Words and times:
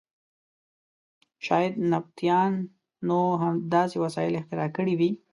شاید 1.45 1.73
نبطیانو 1.89 3.21
داسې 3.73 3.95
وسایل 4.03 4.33
اختراع 4.39 4.69
کړي 4.77 4.93
وي. 4.99 5.11